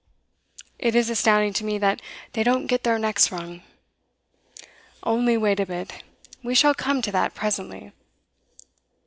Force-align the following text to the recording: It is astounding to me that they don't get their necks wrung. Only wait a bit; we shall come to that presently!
It 0.79 0.95
is 0.95 1.11
astounding 1.11 1.53
to 1.53 1.63
me 1.63 1.77
that 1.77 2.01
they 2.33 2.41
don't 2.41 2.65
get 2.65 2.81
their 2.83 2.97
necks 2.97 3.31
wrung. 3.31 3.61
Only 5.03 5.37
wait 5.37 5.59
a 5.59 5.65
bit; 5.67 6.01
we 6.41 6.55
shall 6.55 6.73
come 6.73 7.03
to 7.03 7.11
that 7.11 7.35
presently! 7.35 7.91